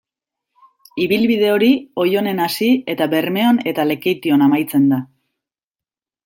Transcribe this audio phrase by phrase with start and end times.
[1.03, 1.69] Ibilbide hori
[2.03, 5.01] Oionen hasi eta Bermeon eta Lekeition amaitzen da.